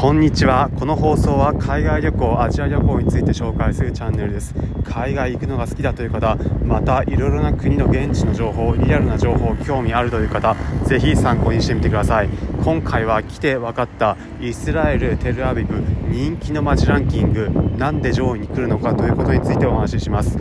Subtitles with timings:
[0.00, 0.70] こんにちは。
[0.78, 4.54] この放送は海外旅行アジア旅行について紹介するチャンネルです。
[4.82, 12.30] 海外行くのが好きだという方またいろいろな国の現地の情報リアルな情報興味あるという方ぜひ参考にしてみてください。
[12.64, 20.38] 今回は来て分かったイスラエルテルアビブ人気の街ランキングなんで上位に来るのかということについてお話しします。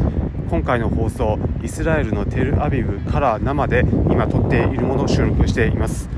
[0.50, 6.10] 今回の放送イスラエルのテルアビブから生で今撮っているものを収録しています。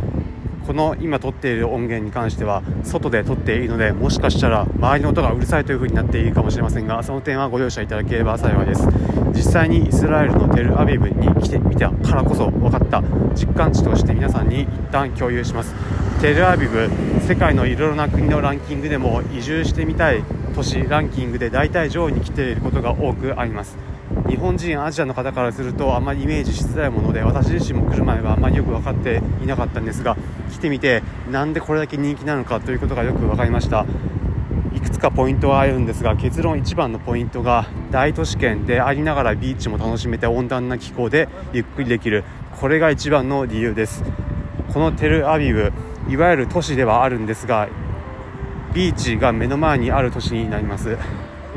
[0.71, 8.87] この今撮っている音源に関しては外で撮っているのでもしかしたら周りの音がうるさいという風になっているかもしれませんがその点はご容赦いただければ幸いです。
[9.33, 13.03] 実際にイスラエルのテルアビブに来てみたからこそ分かった
[13.35, 15.75] 実感値として皆さんに一旦共有します。
[16.21, 16.89] テルアビブ
[17.27, 20.23] 世界のいろいろな国のランキングでも移住してみたい
[20.55, 23.77] 都市ランキングで大体上位に来ていることが多くあります。
[24.27, 30.15] 日本人アジアの方からするとあまりイメージしづらいもので私自身も来る前はあまりよく分かっていなかったんですが
[30.61, 33.85] てみてなんでこれだけ人気なのかということがよく分かりました。
[34.73, 42.23] いくつかポイントはあるんですが結論一番のポイントが大都市圏でありながらビーチも楽しめて温暖な気候でゆっくりできる。
[42.59, 44.03] これが一番の理由です。
[44.71, 45.73] このテルアビブ
[46.07, 47.67] いわゆる都市ではあるんですが
[48.73, 50.97] ビーチが目の前にある都市になります。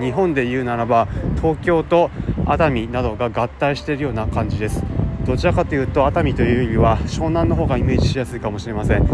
[0.01, 2.11] 日本で言うならば東京と
[2.47, 4.83] 熱海などが合体しているような感じです。
[5.27, 9.07] どちらかというと熱海というよりは湘南の方がイメージしやすいかもしれません。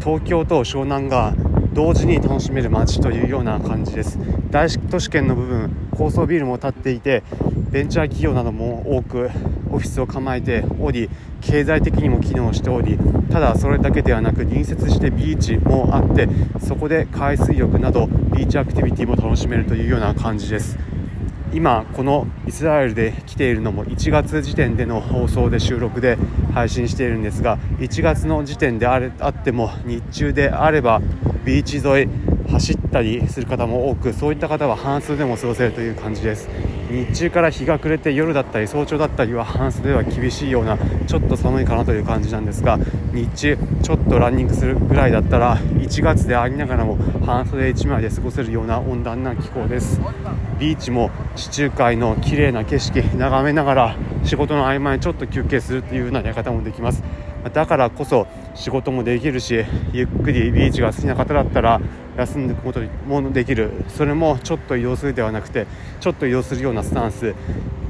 [0.00, 1.34] 東京と湘南が
[1.72, 4.18] 同時に楽しめる街というような感じです。
[4.50, 7.22] 大都市圏の部分高層ビルも建っていて
[7.70, 9.30] ベンチャー企業なども多く
[9.70, 11.08] オフィスを構えており
[11.40, 12.98] 経済的にも機能しており
[13.30, 16.28] ただそれだけではなく隣接してビーチもあって
[16.60, 20.78] そこで海水浴などビーチアクティビティも楽しめるというような感じです。
[21.54, 26.16] 今このイスラエルで来ているのも1月時点での放送で収録で
[26.54, 31.02] 配信しているんですが1月の時点であれあっても日中であれば
[31.44, 36.48] ビーチ沿い走ったりする方も多くそういった方は半数でも過ごせるという感じです。
[36.92, 40.76] 日中から日が暮れて夜だったり早朝だったりは半袖では厳しいような
[41.06, 42.78] ちょっと寒いかなという感じなんですが
[43.14, 50.02] 日中ちょっとランニングするぐらいだったら1月でありながらも半袖1枚で過ごせるような温暖な気候です。
[50.58, 57.02] ビーチも地中海の綺麗な景色眺めながら仕事の合間にちょっと休憩するというようなやり方もできます。
[57.54, 61.80] だからこそ仕事もできるしゆっくりビーチが好きな方だったら
[62.16, 63.70] 休んでいくこともできる。
[63.88, 65.66] それもちょっと移動するではなくて
[66.00, 67.34] ちょっと移動するようなスタンス。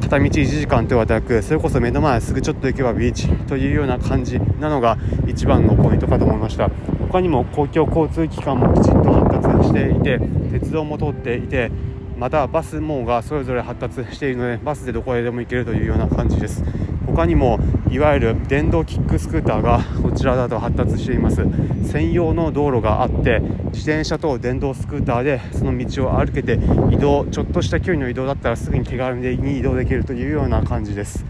[0.00, 6.70] 片道1時間ではなくそれこそ目の前すぐちょっと行けばビーチというような感じなのが一番のポイントかと思いました。
[7.08, 10.18] 他にも公共交通機関もきちんと発達していて
[10.50, 11.70] 鉄道も通っていて
[12.18, 16.64] またバス網がそれぞれ発達しているのでバスでどこへでも行けるというような感じです。
[17.06, 17.58] 他にも
[17.90, 21.42] いわゆる電動キックスクーターがこちらだと発達しています。
[21.84, 23.40] 専用の道路があって
[23.72, 26.58] 自転車と電動スクーターでその道を歩けて
[26.90, 31.24] 移動ちょっとした距離の移動だったらすぐに手軽に移動できるというような感じです。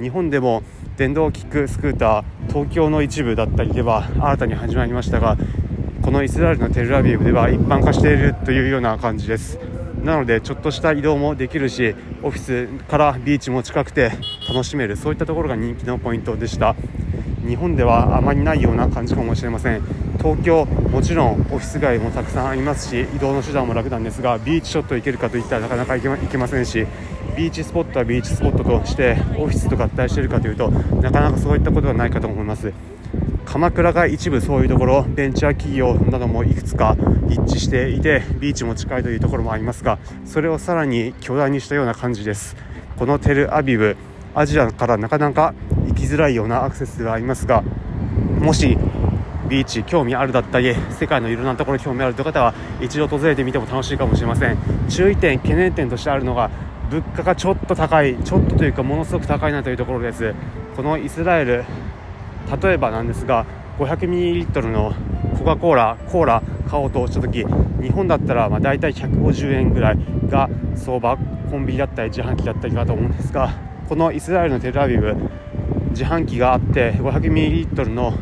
[0.00, 0.62] 日本でも
[0.96, 5.38] 電動キックスクーター東京の一部だったりでは新たに始まりましたが
[6.02, 9.58] このイスラエルのテルアビブでは一般化しているというような感じです。
[10.02, 14.10] なのでちょっとした移動もできるしオフィスからビーチも近くて
[14.48, 16.74] 楽しめるそういったところが人気のポイントでした。
[17.46, 19.82] 日本ではあまりないような感じかもしれません。
[20.18, 26.86] 東京もちろんオフィス街もたくさんありますし移動の手段も楽なんですがビーチショット行けるかといったらなかなか行けませんし
[27.36, 32.72] ビーチスポットはビーチスポットとしてオフィスと合体しているかというとなかなかそういったことはないかと思います。
[33.44, 42.56] 鎌倉が一部そういうところベンチャー企業などもいくつか立地していてビーチも近いというところもありますがそれをさらに巨大にしたような感じです。
[42.96, 43.96] このテルアビブ
[44.34, 45.54] アジアからなかなか
[45.86, 47.46] 行きづらいようなアクセスではあります。
[47.46, 47.62] が
[48.38, 48.78] もし
[49.48, 54.56] ビーチ興味あるだったり世界のいろんなところに興味あるという方は一度訪れてみても楽しいかもしれません。
[54.88, 56.50] 注意点懸念点としてあるのが
[56.90, 60.34] 物価がちょっと高いちょっとというかものすごく高いなというところです。
[60.76, 61.64] このイスラエル
[62.62, 63.46] 例えばなんですが
[63.78, 64.94] 500ml の
[65.38, 67.44] コカ・コーラコーラ買おうとした時
[67.80, 71.16] 日本だったらまあ大体150円ぐらいが相場
[71.50, 73.50] コンビニだったり自販機だったりかと思うんですが
[73.88, 75.14] このイスラエルのテルアビブ
[75.92, 78.12] 自販機があって 500ml の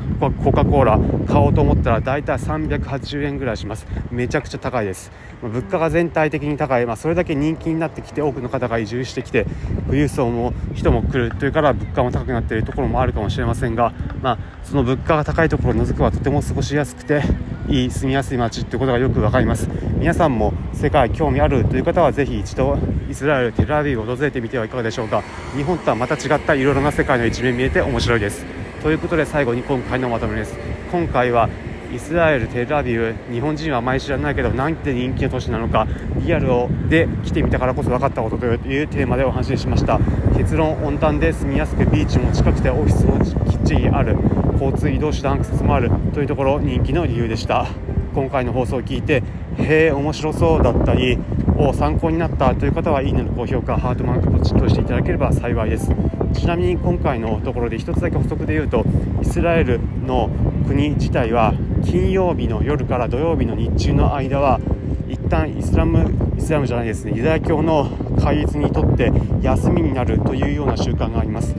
[0.42, 3.86] コカ・コーラ買おうと思ったら大体380円ぐらいします。
[4.10, 5.10] めちゃくちゃ高いです。
[5.42, 9.46] 物価が全体的に高い、まあ、それだけ人気になってきて多くの方が移住してきて
[9.86, 17.22] 富裕層も人も来るというから物価も高くなっているところもあるかもしれませんが、まあ、その物価が高いところを除くはとても過ごしやすくて
[17.70, 19.68] いい住みやすい街ってことがよく分かります。
[19.94, 22.76] 皆さんも世界興味あるという方はぜひ一度
[23.08, 25.22] イスラエルテルアビブを訪れてみてはいかがでしょうか。
[25.56, 28.44] 日本とはまた違ったいろいろな世界の一面見えて面白いです。
[28.82, 30.58] ということで最後に今回のまとめです。
[30.90, 31.48] 今回は
[31.92, 35.86] イスラエル、テルアビブ日本人はあまり知らないけどなんて人気の都市なのか
[36.24, 39.98] リアルをで来てみたからこそ分かったことというテーマでお話ししました。
[40.36, 44.16] 結論温淡で住みやすくビーチも近くてオフィスもきっちりある
[44.52, 47.66] 交通移動手段アクセスもあるというところ人気の理由でした。
[48.14, 49.22] 今回の放送を聞いて
[49.58, 51.16] へえ面白そうだったり
[51.56, 55.92] を参考になったという方はいいねの高評価ハートマークポチッとしていただければ幸いです。
[56.32, 58.84] ちなみに今回のところで1つだけ補足で言うと
[59.22, 60.30] イスラエルの
[60.66, 61.52] 国自体は
[61.84, 64.60] 金曜日の夜から土曜日の日中の間は
[65.08, 67.90] 一旦イスラムイスラムじゃないですねユダヤ教の
[68.20, 69.12] 戒律にとって
[69.42, 71.54] 休みになるというような習慣があります。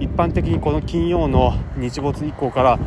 [0.00, 2.78] 一般的にこの金曜の日没以降から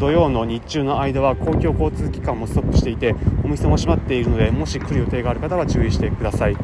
[0.00, 3.14] 土曜の日中の間は公共交通機関もストップしていて
[3.44, 6.56] お店も閉まっているのでもし来る予定がある方は注意してください。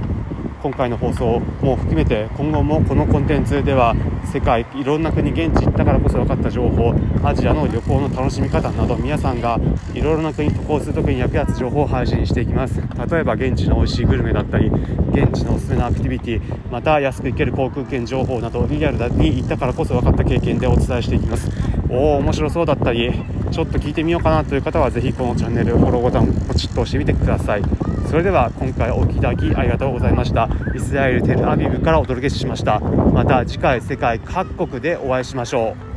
[0.62, 3.94] 今回の放送も含めて今後もこのコンテンツでは
[4.31, 6.94] 世界いろんな国現地行ったからこそ分かった情報
[7.25, 9.59] アジアの旅行の楽しみ方など皆さんが
[9.93, 12.81] いろいろな国渡航する時に役立つ情報を配信していきます。
[12.81, 14.71] 例えば現地の美味しいグルメだったり
[15.11, 21.50] 現地のおすすめのアクティビティまた安く行ける航空券情報などリアルに行ったからこそ分かった経験でお伝えしていきます。
[21.88, 23.12] おお面白そうだったり
[23.50, 27.62] ちょっと聞いてみようかなという方はぜひこのチャンネルフォローボタンをポチッと押してみてください。
[28.10, 30.48] それでは今回お聞きいただきありがとうございました。
[30.74, 32.80] イスラエルテルアビブからお届けしました。
[32.80, 35.89] また次回世界各国でお会いしましょう。